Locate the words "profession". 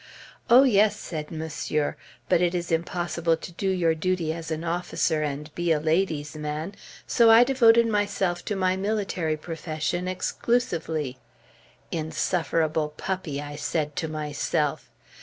9.37-10.07